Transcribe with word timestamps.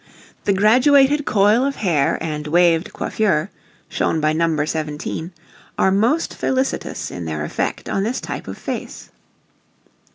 The 0.45 0.53
graduated 0.53 1.27
coil 1.27 1.63
of 1.63 1.75
hair 1.75 2.17
and 2.23 2.47
waved 2.47 2.91
coiffure, 2.91 3.51
shown 3.87 4.19
by 4.19 4.33
No. 4.33 4.65
17, 4.65 5.31
are 5.77 5.91
most 5.91 6.33
felicitous 6.33 7.11
in 7.11 7.25
their 7.25 7.43
effect 7.45 7.87
on 7.87 8.01
this 8.01 8.19
type 8.19 8.47
of 8.47 8.57
face. 8.57 9.11